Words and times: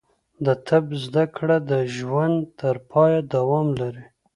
د 0.45 0.47
طب 0.67 0.85
زده 1.03 1.23
کړه 1.35 1.57
د 1.71 1.71
ژوند 1.95 2.37
تر 2.59 2.75
پایه 2.91 3.19
دوام 3.33 3.67
لري. 3.81 4.05